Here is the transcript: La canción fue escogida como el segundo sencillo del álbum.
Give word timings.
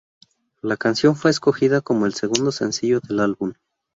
La 0.63 0.77
canción 0.77 1.15
fue 1.15 1.29
escogida 1.29 1.81
como 1.81 2.07
el 2.07 2.15
segundo 2.15 2.51
sencillo 2.51 3.01
del 3.01 3.19
álbum. 3.19 3.53